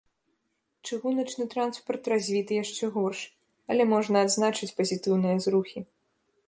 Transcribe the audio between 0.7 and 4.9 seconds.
Чыгуначны транспарт развіты яшчэ горш, але можна адзначыць